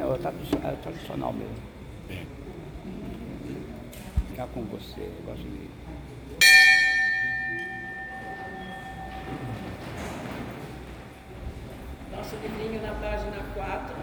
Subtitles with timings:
[0.00, 1.54] É o tradicional, é o tradicional mesmo.
[4.30, 5.68] Ficar com você, eu gosto de.
[12.16, 13.96] Nosso livrinho na página 4.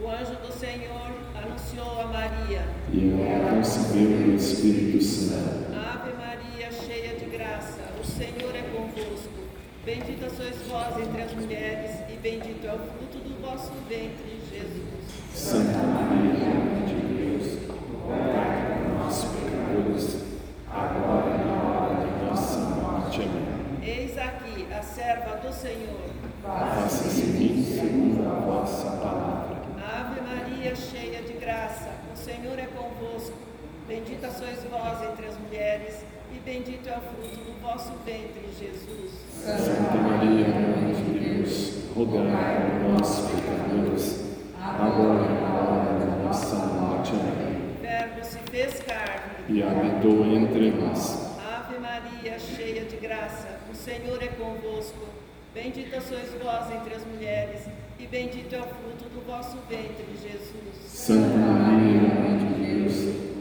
[0.00, 2.66] O anjo do Senhor anunciou a Maria.
[2.90, 5.74] E ela concebeu o Espírito Santo.
[5.74, 9.42] Ave Maria, cheia de graça, o Senhor é convosco.
[9.84, 14.88] Bendita sois vós entre as mulheres, e bendito é o fruto do vosso ventre, Jesus.
[15.34, 17.58] Santa Maria, Mãe de Deus,
[18.02, 20.24] rogai por nós, pecadores,
[20.70, 23.20] agora e na hora de nossa morte.
[23.20, 23.82] Amém.
[23.82, 26.08] Eis aqui a serva do Senhor.
[26.42, 29.56] Faça-se mim segundo a vossa palavra.
[29.76, 33.51] Ave Maria, cheia de graça, o Senhor é convosco.
[33.86, 39.10] Bendita sois vós entre as mulheres, e bendito é o fruto do vosso ventre, Jesus.
[39.34, 44.24] Santa Maria, Mãe de Deus, rogai por nós, pecadores,
[44.58, 47.12] agora e na hora de nossa morte.
[47.12, 47.76] Amém.
[47.82, 49.32] Verbo se fez carne.
[49.48, 51.36] E habitou entre nós.
[51.38, 55.06] Ave Maria, cheia de graça, o Senhor é convosco.
[55.52, 57.66] Bendita sois vós entre as mulheres,
[57.98, 60.62] e bendito é o fruto do vosso ventre, Jesus.
[60.86, 61.81] Santa Maria,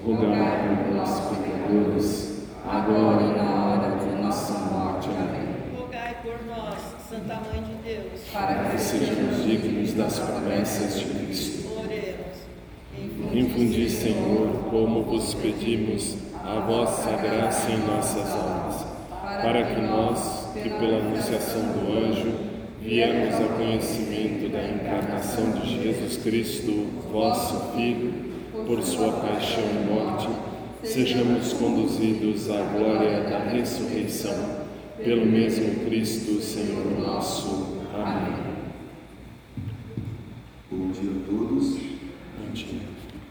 [0.06, 5.10] rogai por nós, pecadores, agora e na hora de nossa morte.
[5.10, 5.80] Amém.
[5.80, 8.22] Rogai por nós, Santa Mãe de Deus.
[8.34, 11.70] Para que sejamos dignos das promessas de Cristo.
[11.80, 13.34] Oremos.
[13.34, 18.86] Infundi, Senhor, como vos pedimos, a vossa graça em nossas almas,
[19.42, 22.34] para que nós, que pela anunciação do anjo,
[22.82, 28.31] viemos ao conhecimento da encarnação de Jesus Cristo, vosso Filho,
[28.66, 30.28] por sua paixão e morte,
[30.84, 34.62] sejamos conduzidos à glória da ressurreição,
[35.04, 37.78] pelo mesmo Cristo, Senhor nosso.
[37.94, 38.52] Amém.
[40.72, 41.74] Bom dia a todos.
[41.74, 42.82] Bom dia.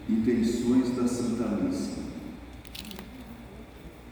[0.09, 2.01] Intenções da Santa Missa.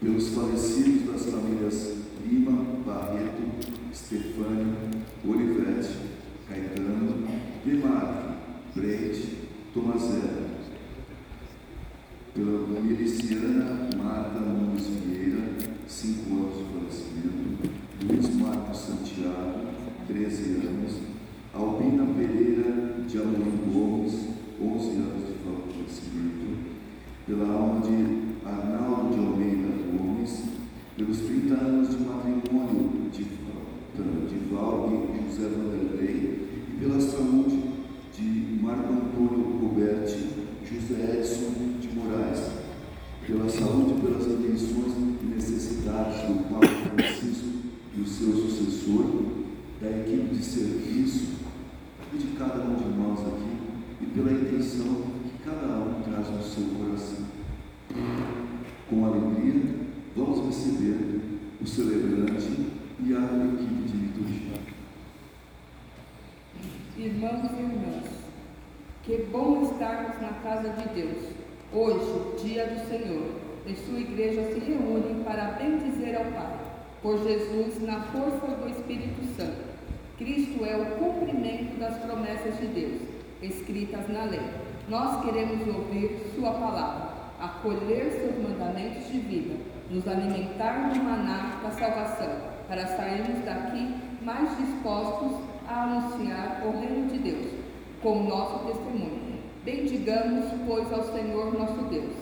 [0.00, 1.94] Pelos falecidos das famílias
[2.26, 3.42] Lima, Barreto,
[3.92, 4.76] Stefânio,
[5.26, 5.96] Olivetti,
[6.48, 7.26] Caetano,
[7.64, 8.34] Demarque,
[8.74, 9.36] Breite,
[9.74, 10.50] Tomazella.
[12.34, 15.42] Pela miliciana Marta Nunes Vieira,
[15.86, 17.70] 5 anos de falecimento.
[18.06, 19.66] Luiz Marcos Santiago,
[20.06, 21.00] 13 anos.
[21.52, 24.14] Albina Pereira de Amorim Gomes,
[24.62, 26.58] 11 anos de falecimento.
[27.26, 30.44] Pela alma de Arnaldo de Almeida Gomes,
[30.96, 37.58] pelos 30 anos de matrimônio de, de Val e José Vanderlei, e pela saúde
[38.16, 40.28] de Marco Antônio Roberti,
[40.64, 42.50] José Edson de Moraes,
[43.26, 44.92] pela saúde e pelas intenções
[45.22, 47.48] e necessidades do Papa Francisco
[47.96, 49.24] e o seu sucessor,
[49.80, 51.28] da equipe de serviço
[52.12, 53.56] e de cada um de nós aqui,
[54.02, 57.24] e pela intenção que cada um traz no seu coração.
[58.88, 59.74] Com alegria,
[60.16, 61.20] vamos receber
[61.60, 62.48] o celebrante
[63.04, 63.20] e a
[63.54, 64.58] equipe de liturgia.
[66.98, 68.04] Irmãos e irmãs,
[69.04, 71.40] que bom estarmos na casa de Deus.
[71.72, 73.30] Hoje, dia do Senhor,
[73.66, 76.58] e sua igreja se reúne para bendizer ao Pai,
[77.00, 79.70] por Jesus na força do Espírito Santo.
[80.18, 83.00] Cristo é o cumprimento das promessas de Deus,
[83.40, 84.42] escritas na lei.
[84.88, 87.10] Nós queremos ouvir Sua palavra,
[87.40, 89.54] acolher seus mandamentos de vida,
[89.90, 92.36] nos alimentar no maná da salvação,
[92.68, 95.32] para sairmos daqui mais dispostos
[95.68, 97.46] a anunciar o reino de Deus,
[98.02, 99.40] com o nosso testemunho.
[99.64, 102.14] Bendigamos, pois, ao Senhor nosso Deus.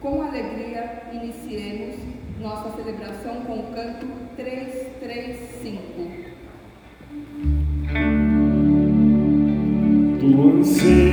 [0.00, 1.96] Com alegria, iniciemos
[2.40, 4.06] nossa celebração com o canto
[4.36, 6.30] 335.
[10.18, 11.09] Tu anseias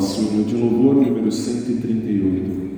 [0.00, 2.69] Hino de louvor número 138.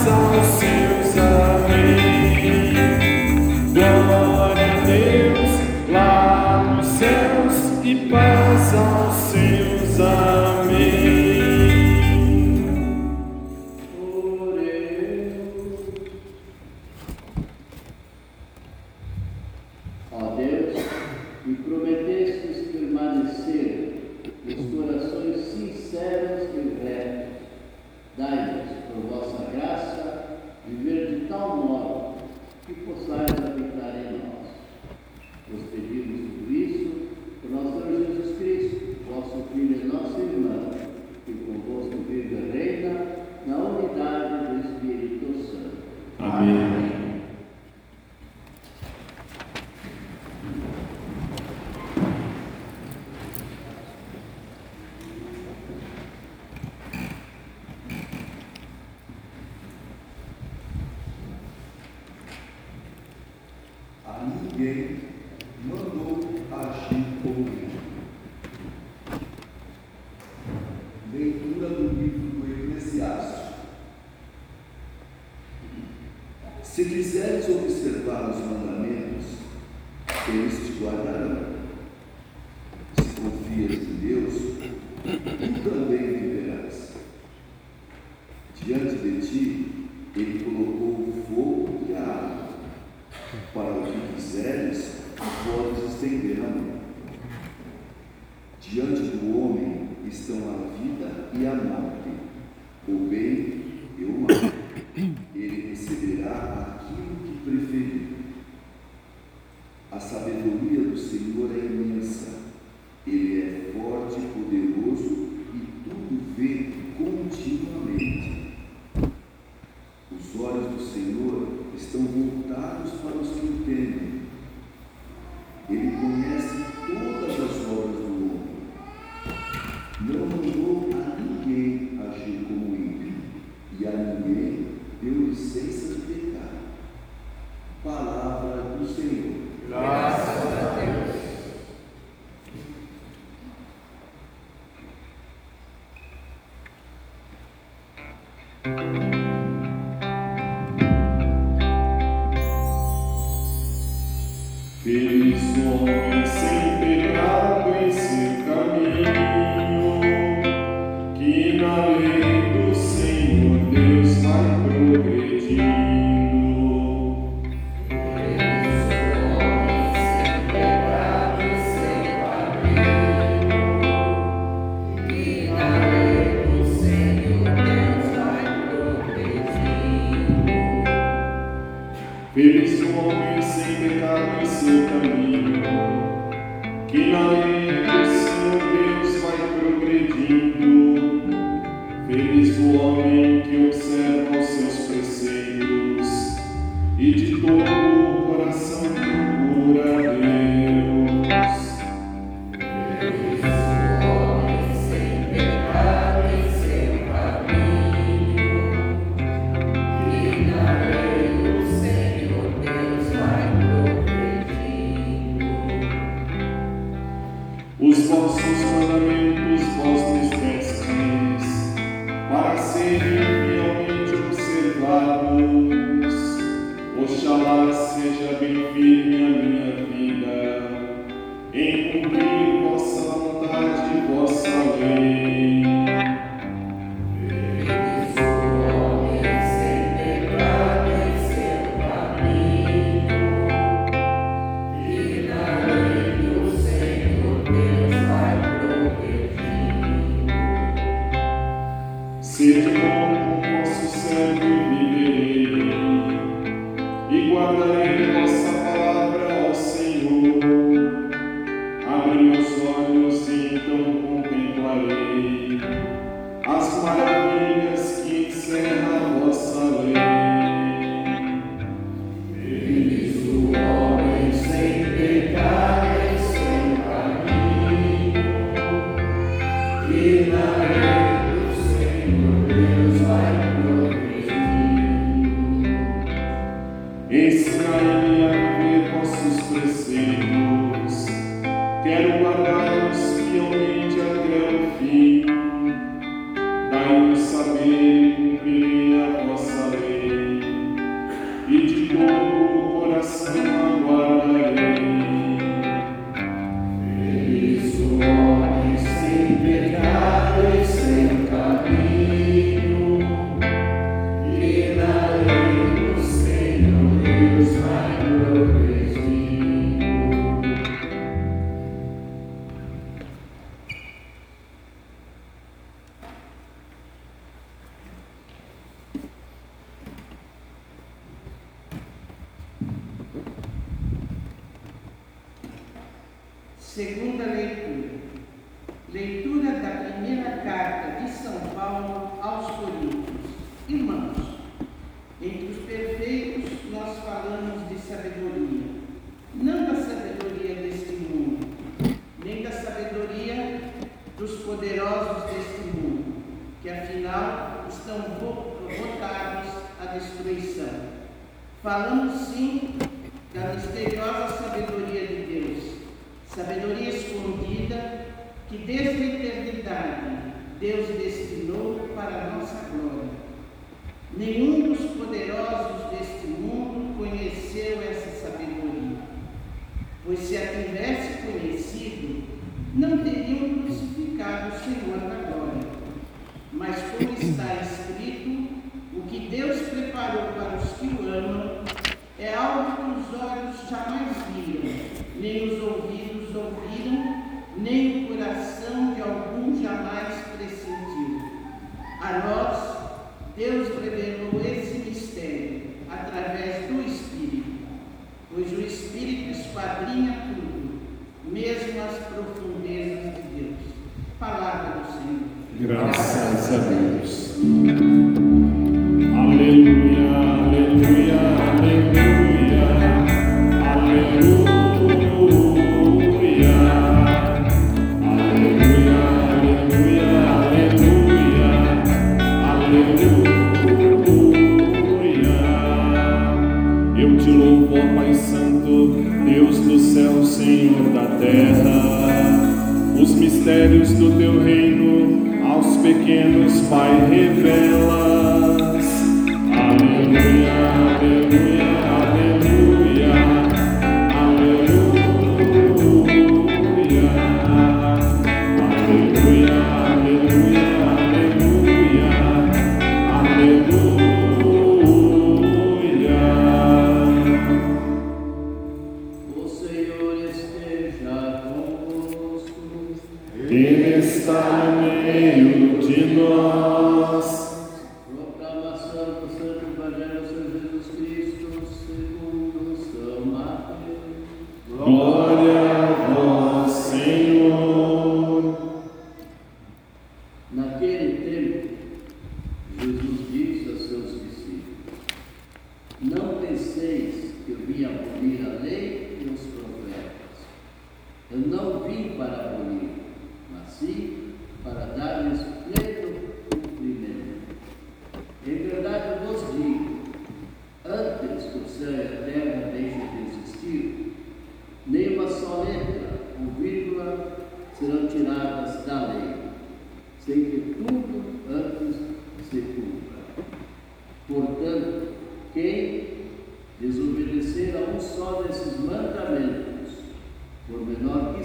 [0.00, 0.79] razão, sim.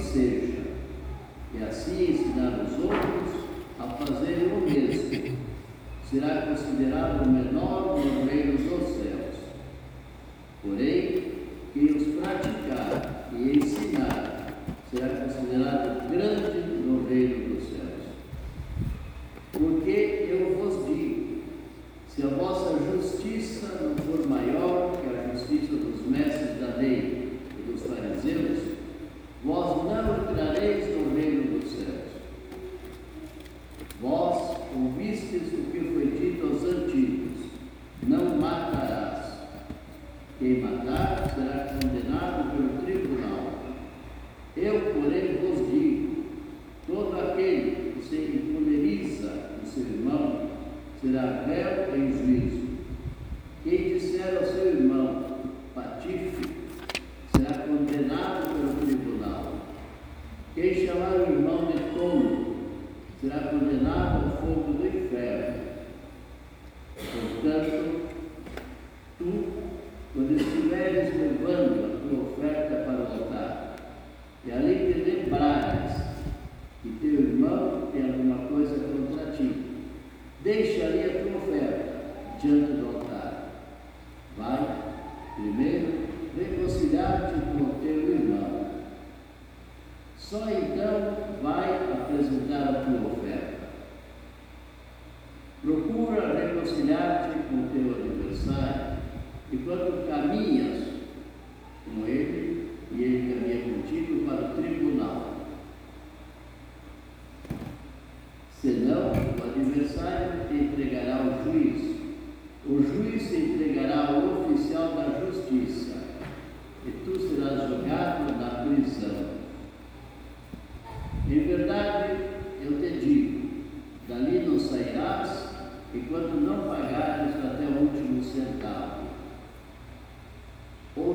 [0.06, 0.62] seja,
[1.54, 3.46] e assim ensinar os outros
[3.80, 5.38] a fazer o mesmo,
[6.10, 9.15] será considerado o menor dos reino do céu.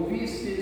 [0.00, 0.59] ouvisse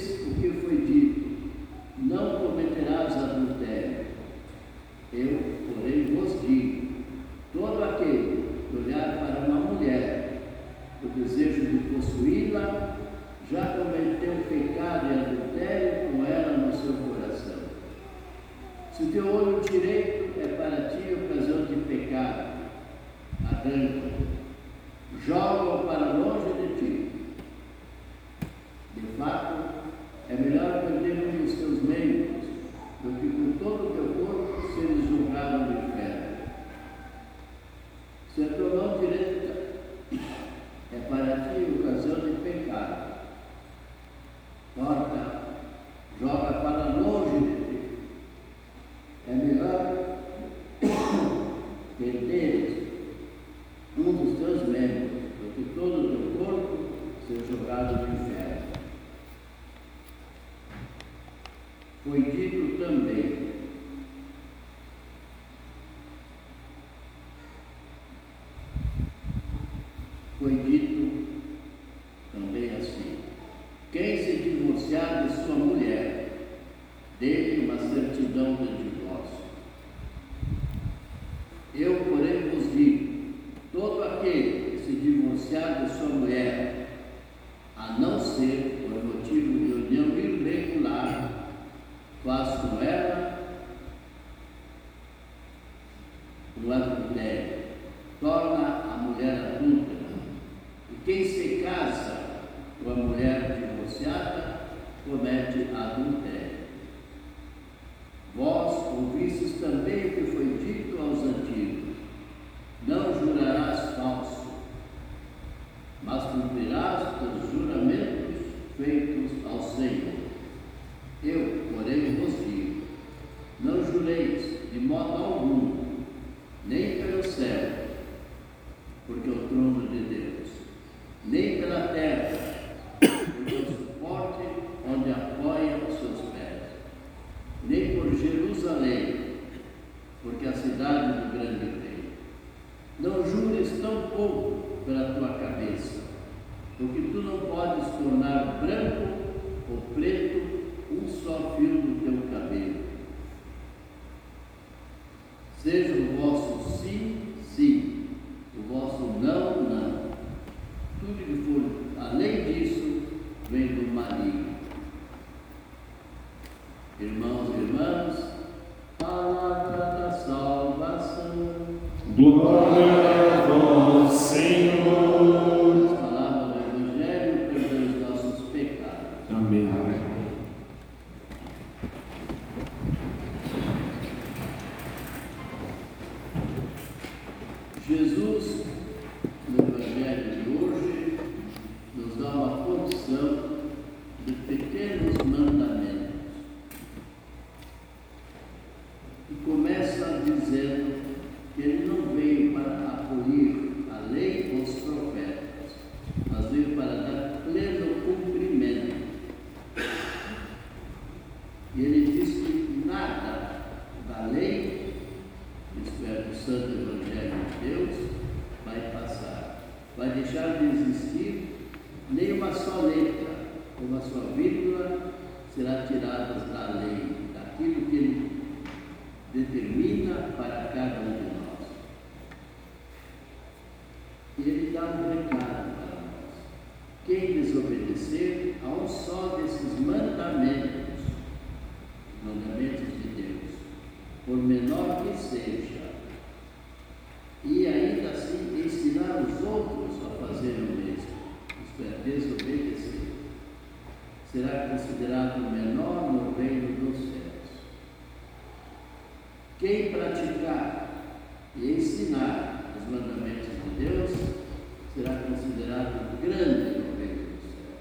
[266.28, 267.72] grande no reino do céu.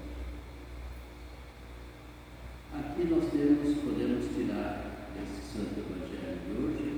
[2.74, 6.88] Aqui nós temos, podemos tirar desse Santo Evangelho de hoje,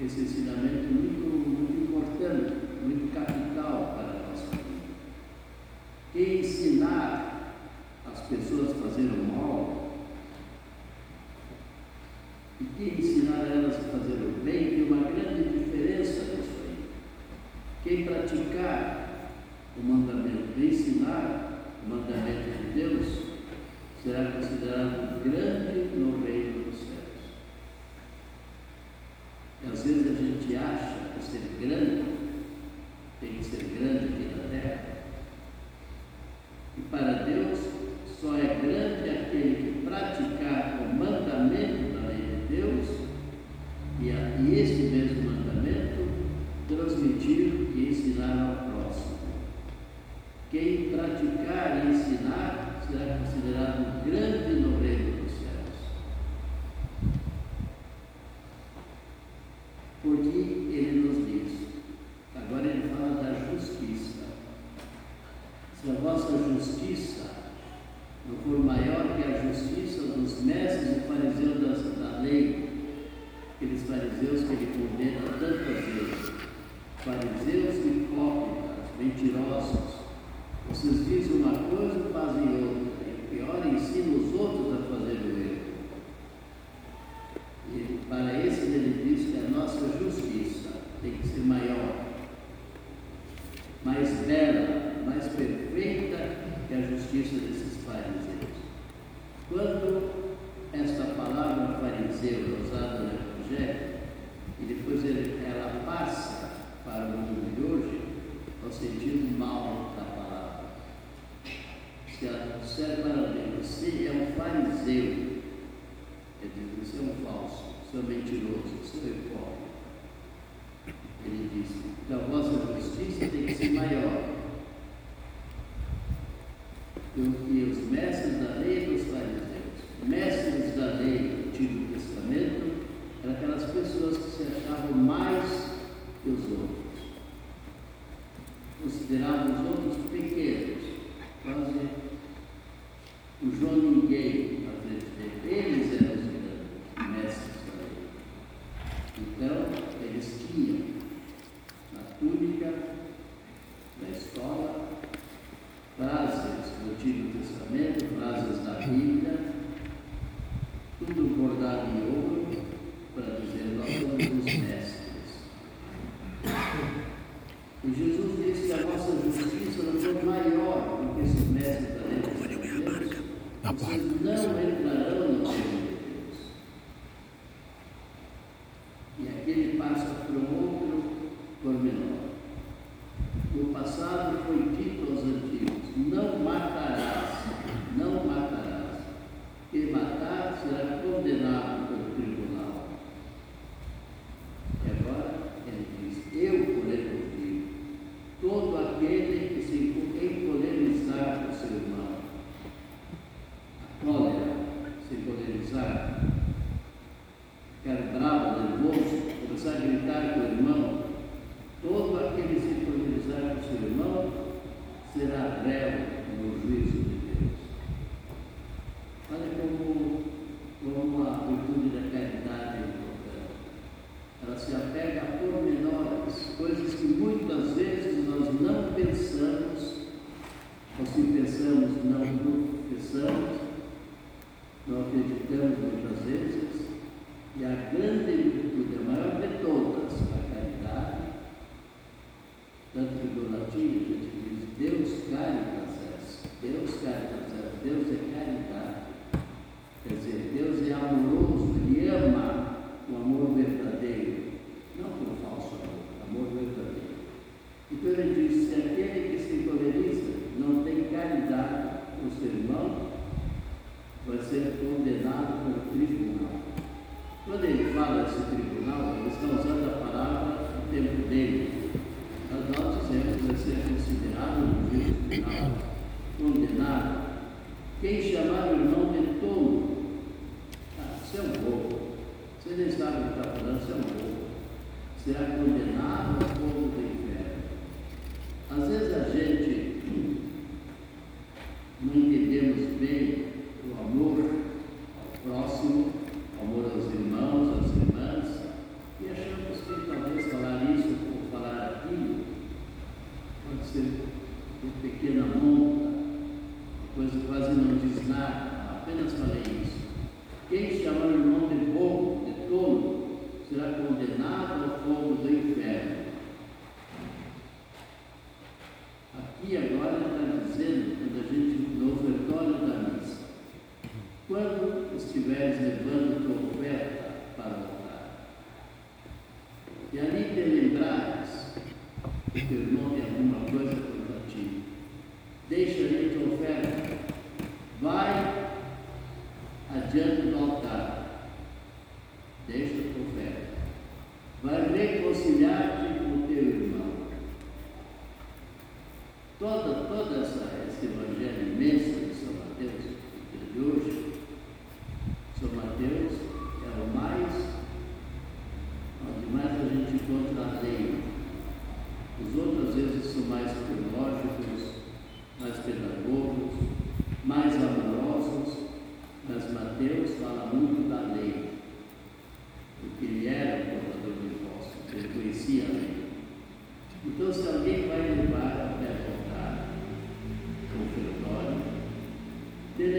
[0.00, 0.77] esse é ensinamento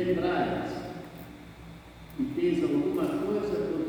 [0.10, 0.80] Lembrai-vos
[2.64, 3.89] alguma coisa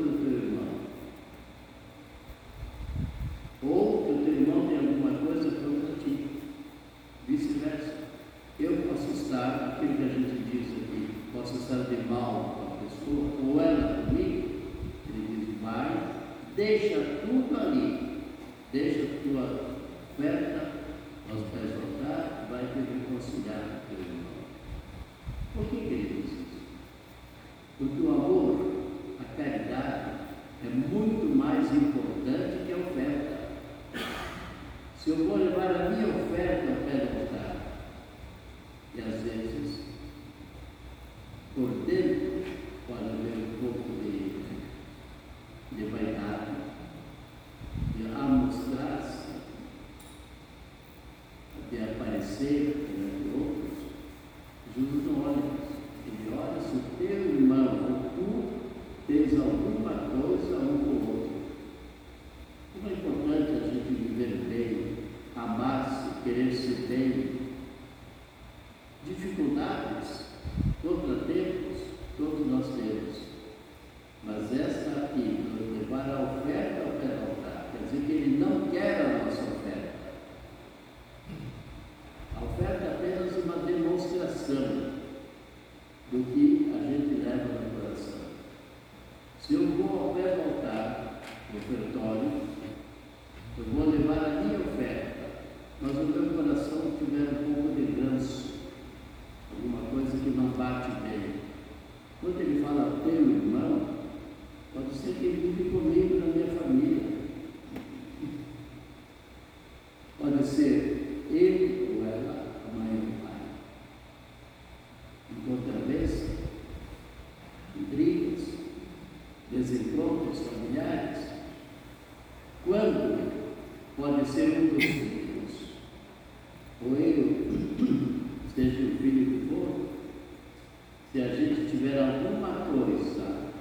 [131.11, 133.51] Se a gente tiver alguma coisa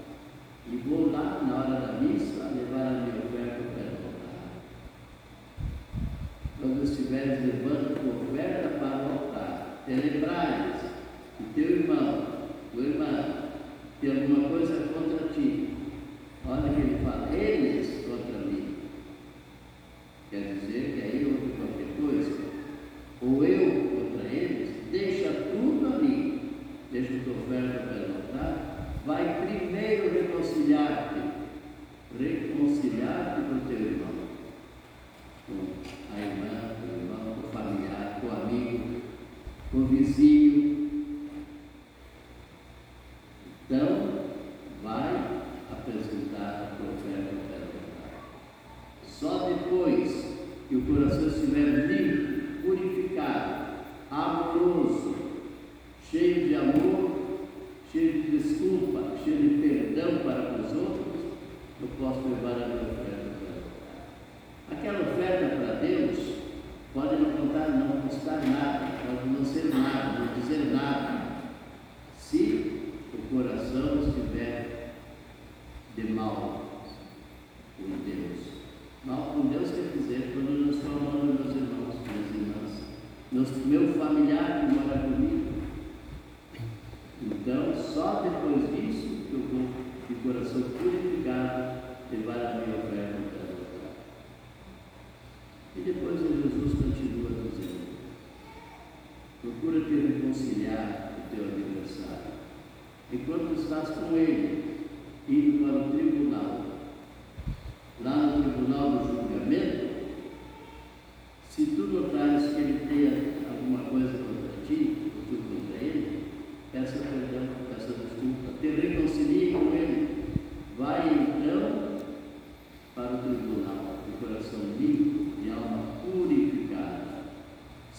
[0.70, 4.50] e vou lá na hora da missa levar a minha oferta para voltar.
[6.60, 10.76] Quando estiveres levando tua oferta para voltar, te lembrares
[11.36, 12.24] que teu irmão,
[12.72, 13.24] tua irmã,
[14.00, 15.74] tem alguma coisa contra ti.
[16.46, 17.34] Olha o que ele fala.
[17.34, 17.69] Ele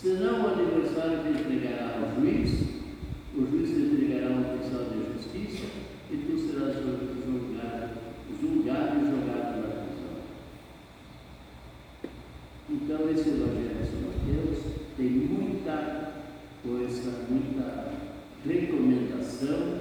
[0.02, 2.49] Senão o adversário te entregará ao juiz,
[3.38, 5.68] o juiz entregará ao oficial de justiça,
[6.10, 7.89] e tu serás julgado,
[8.41, 10.18] julgado e jogado na prisão.
[12.68, 14.60] Então, esse Evangelho de Mateus
[14.97, 16.14] tem muita
[16.64, 17.91] coisa, muita
[18.43, 19.80] recomendação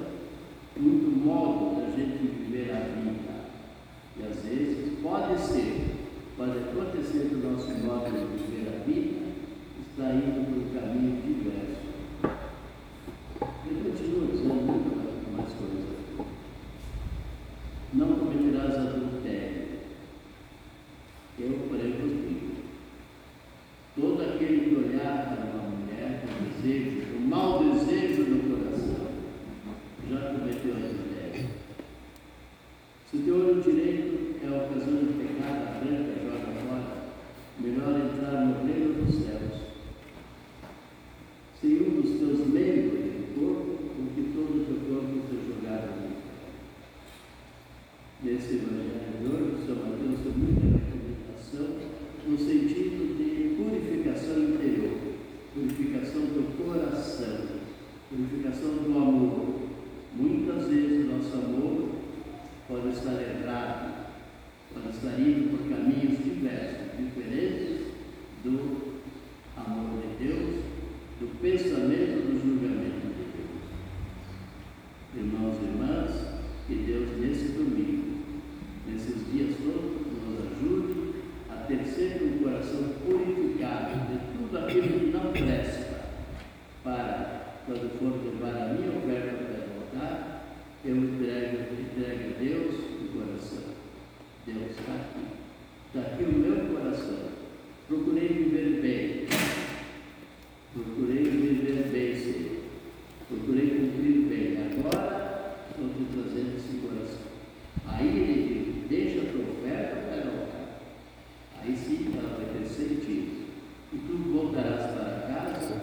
[112.71, 113.47] sentidos,
[113.93, 115.81] e tu voltarás para casa.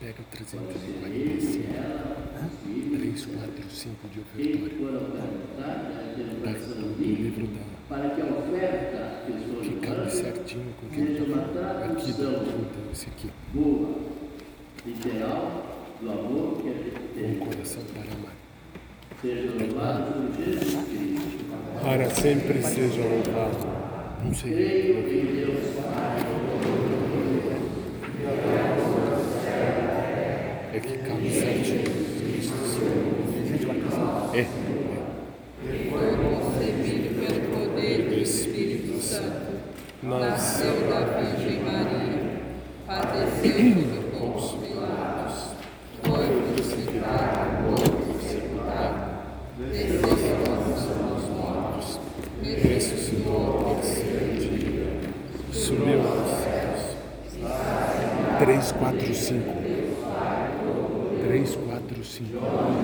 [0.00, 2.20] Pega 345
[2.90, 4.68] 3, 4, 5 de ofertório.
[6.96, 7.80] Do livro da.
[9.62, 13.30] Que cabe certinho com o que ele está Aqui dá uma esse aqui.
[13.52, 13.96] Boa,
[14.86, 15.66] ideal
[16.00, 17.36] do amor que a gente tem.
[17.36, 18.36] Um coração para amar.
[19.20, 21.44] Seja louvado por Jesus Cristo.
[21.82, 23.89] Para sempre seja louvado.
[24.22, 24.52] Não sei.
[30.72, 31.80] É que cabe certinho.
[34.34, 34.46] É.
[37.18, 39.60] Pelo poder do Espírito Santo.
[40.02, 42.20] Nasceu da Virgem Maria.
[42.86, 43.99] Padeceu
[62.20, 62.80] Senhor.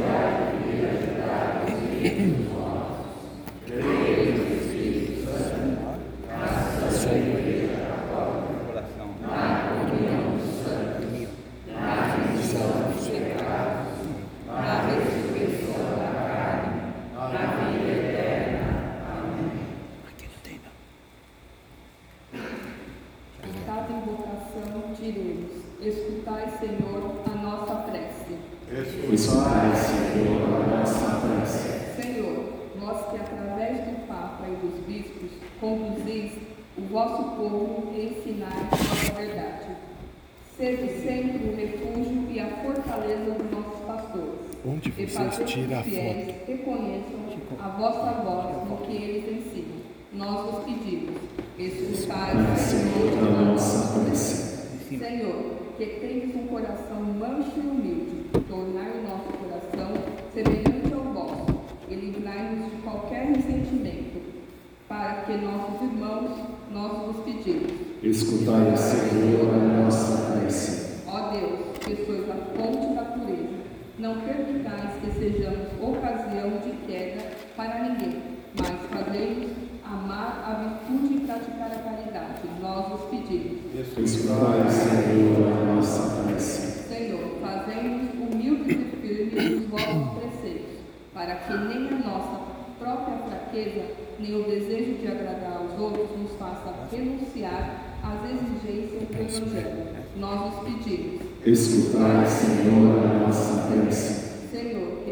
[65.27, 66.31] que nossos irmãos
[66.73, 67.73] nós vos pedimos.
[68.01, 71.03] Escutai, Senhor, a nossa prece.
[71.09, 73.57] Ó Deus, que sois a fonte da pureza,
[73.99, 78.23] não permitais que sejamos ocasião de queda para ninguém,
[78.57, 79.51] mas fazemos
[79.85, 82.43] amar a virtude e praticar a caridade.
[82.63, 83.59] Nós vos pedimos.
[83.99, 86.89] Escutai, Senhor, a nossa prece.
[86.89, 90.79] Senhor, fazemos humildes e firmes os vossos preceitos,
[91.13, 92.46] para que nem a nossa
[92.79, 93.85] própria fraqueza
[94.19, 99.87] nem o desejo de agradar aos outros nos faça renunciar às exigências do Evangelho.
[100.17, 101.23] Nós os pedimos.
[101.45, 104.49] Escutai, Senhor, a nossa prece.
[104.51, 105.03] Senhor,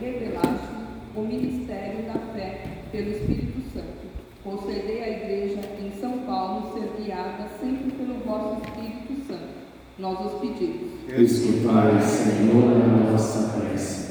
[0.00, 0.68] revelaste
[1.14, 2.60] o ministério da fé
[2.90, 4.02] pelo Espírito Santo.
[4.44, 9.62] Concedei à Igreja em São Paulo ser guiada sempre pelo vosso Espírito Santo.
[9.98, 10.92] Nós os pedimos.
[11.08, 14.01] Escutai, Senhor, a nossa prece.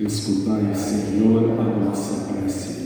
[0.00, 2.78] Escutai, Senhor, a nossa prece.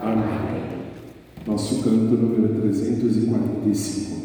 [0.00, 0.84] Amém.
[1.46, 4.19] Nosso canto número 345.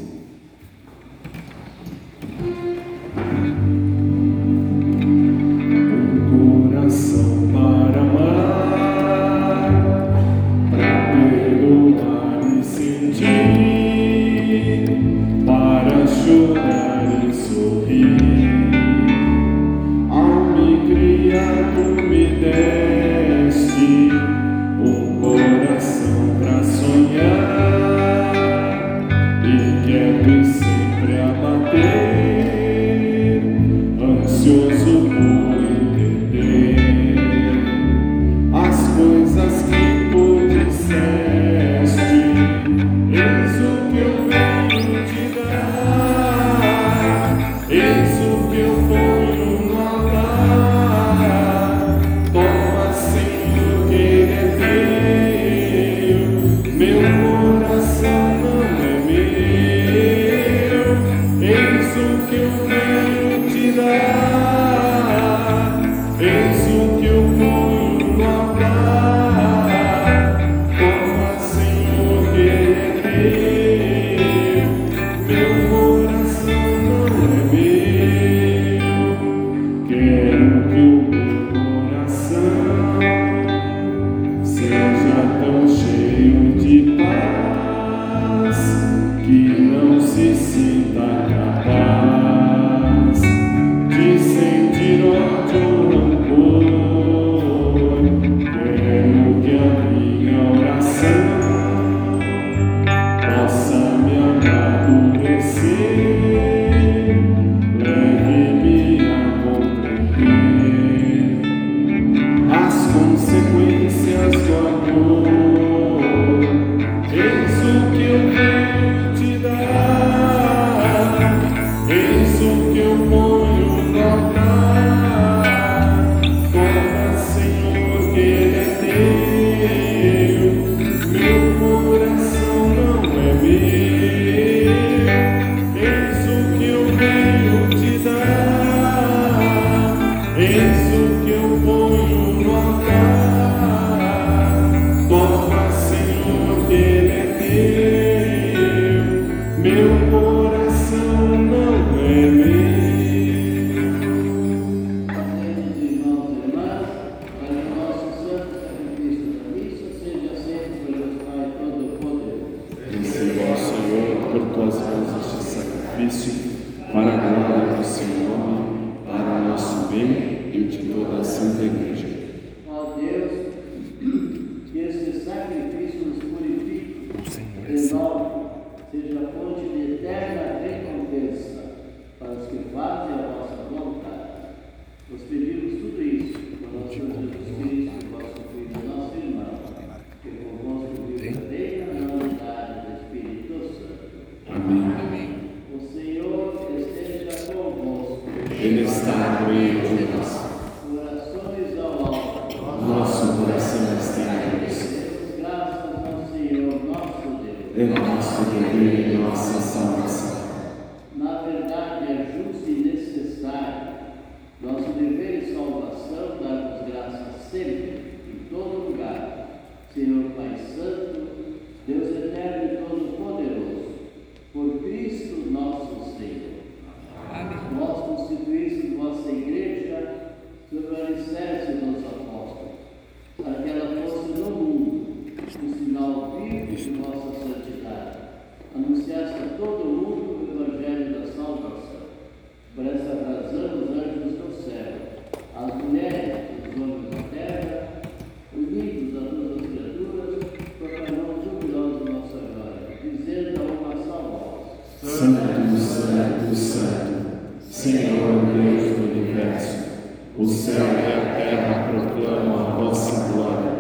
[260.38, 263.72] O céu e a terra proclamam a vossa glória.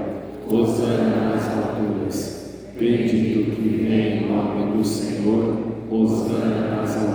[0.49, 2.56] Hosana nas alturas.
[2.80, 5.58] Bendito que vem em nome do Senhor.
[5.91, 7.14] Hosana nas alturas.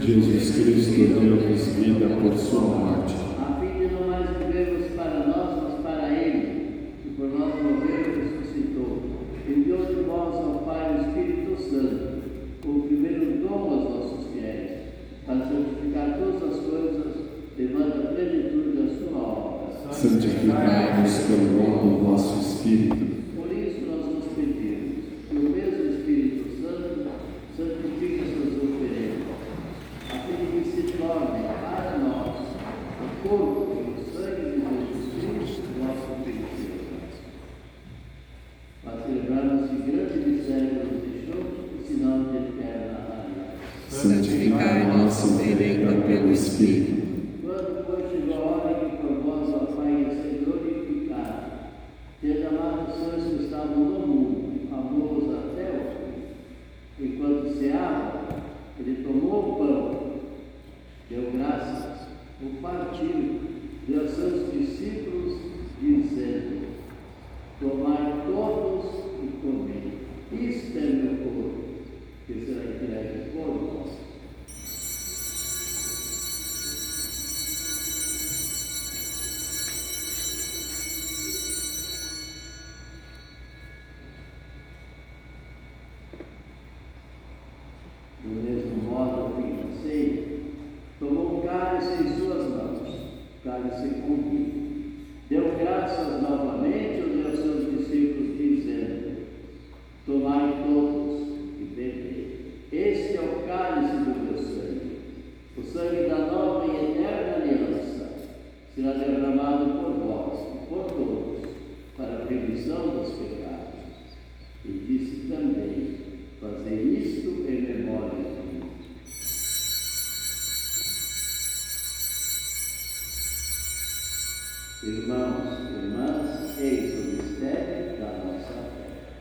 [0.00, 3.14] Jesus Cristo deu-nos vida por sua morte.
[3.38, 8.00] A fim de não mais vivermos para nós, mas para Ele, que por nós morreu
[8.00, 9.02] e ressuscitou.
[9.48, 12.22] Enviou de vós ao Pai o Espírito Santo,
[12.66, 14.70] o primeiro dom aos nossos fiéis,
[15.24, 17.14] para santificar todas as coisas,
[17.56, 19.92] levando a plenitude da sua obra.
[19.92, 23.09] Santificai-nos pelo dom do vosso Espírito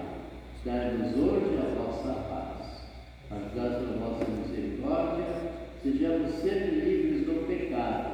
[0.64, 2.88] Dai-nos hoje a vossa paz.
[3.30, 5.26] através da vossa misericórdia,
[5.82, 8.08] sejamos sempre livres do pecado,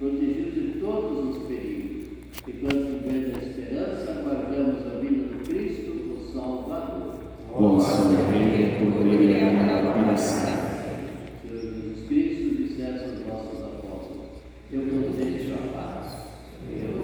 [0.00, 2.02] protegidos de todos os perigos.
[2.48, 7.14] E quando tivermos a esperança, guardamos a vida do Cristo, o Salvador.
[7.48, 9.38] Vosso o que ele
[10.10, 13.71] a Senhor Jesus Cristo, dissesse aos nossos
[14.72, 16.12] eu não deixo a paz.
[16.70, 17.01] Eu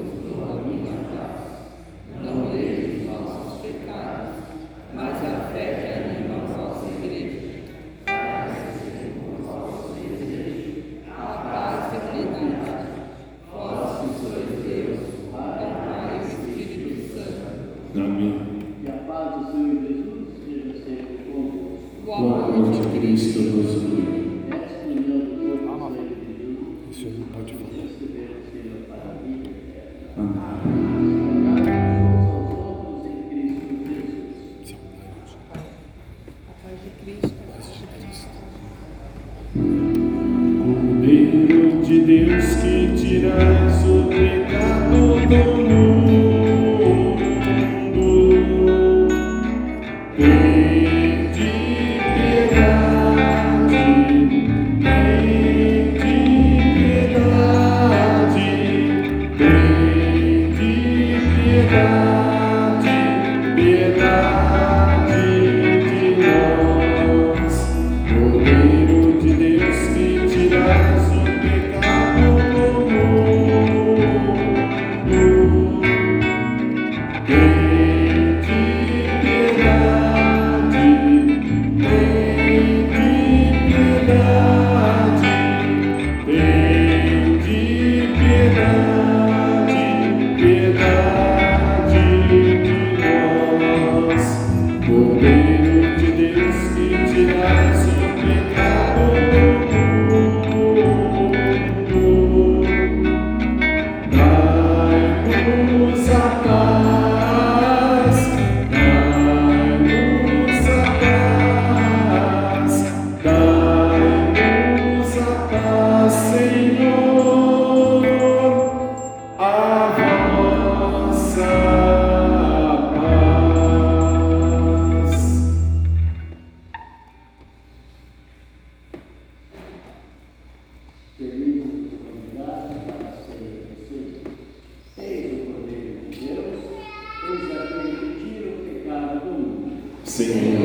[140.18, 140.57] singing.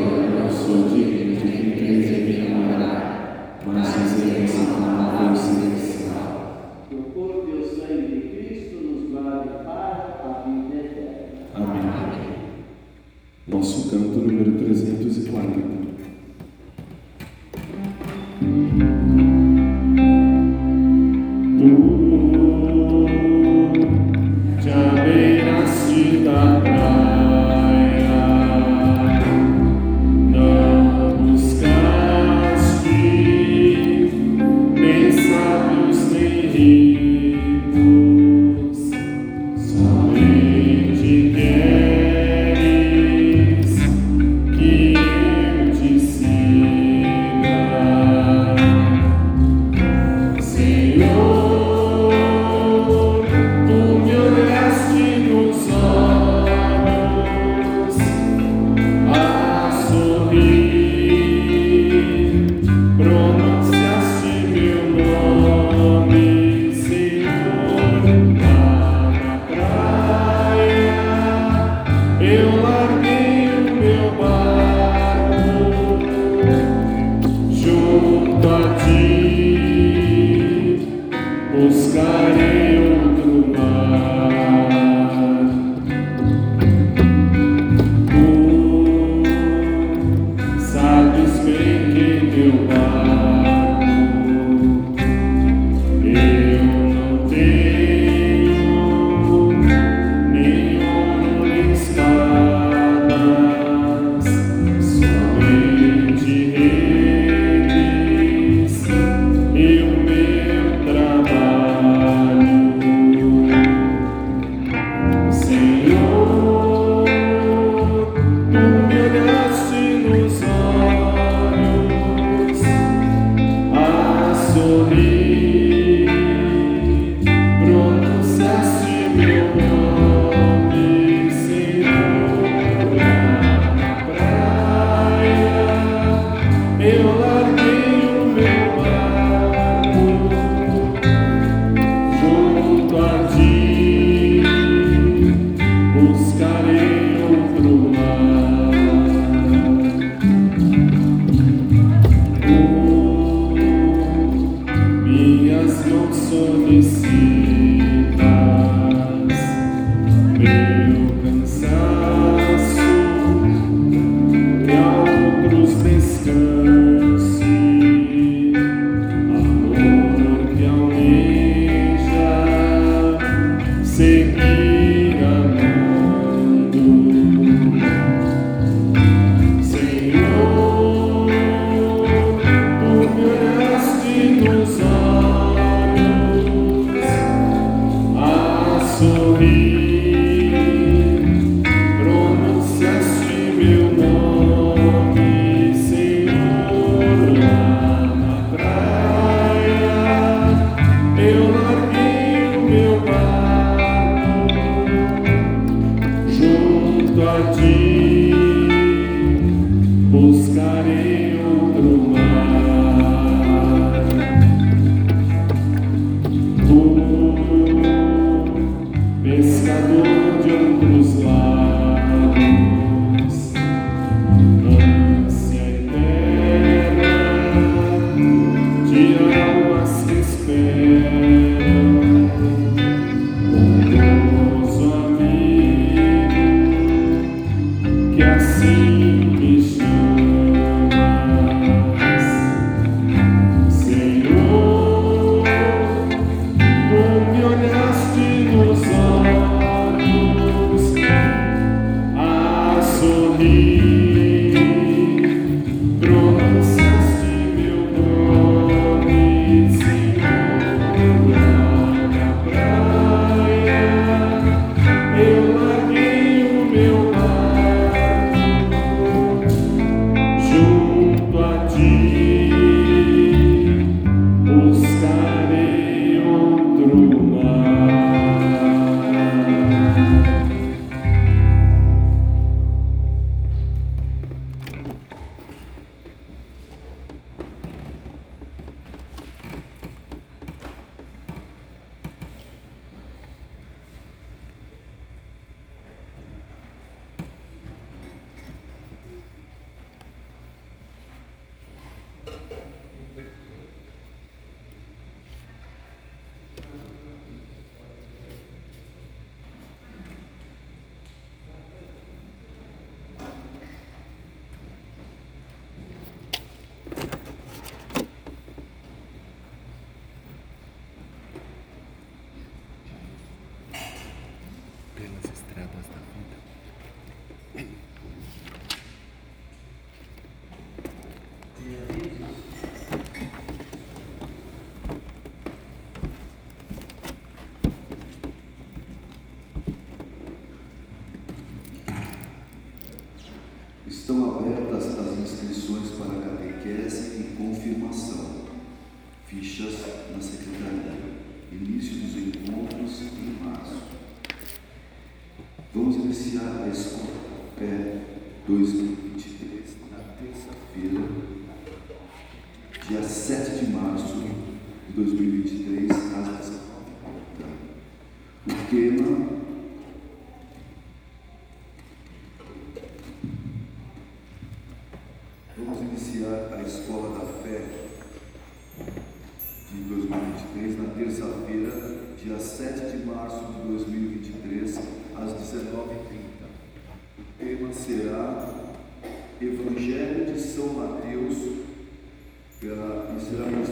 [393.36, 393.63] Gracias.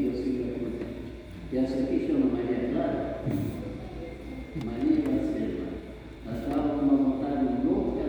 [0.00, 0.86] ndiyo siri ya kweli.
[1.52, 3.14] Yasifikishwa na Maria Clara.
[4.66, 5.66] Maria anasema,
[6.26, 8.04] hata kama mtani mmoja